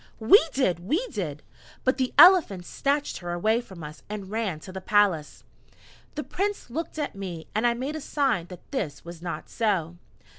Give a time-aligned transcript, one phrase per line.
[0.19, 1.43] "We did we did:
[1.83, 5.43] but the Elephant snatched her away from us and ran to the palace!"
[6.15, 9.97] The Prince looked at me, and I made a sign that this was not so.